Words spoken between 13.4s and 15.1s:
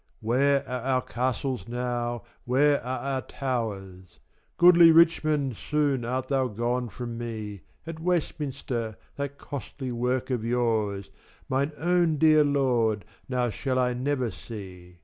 shall I never see.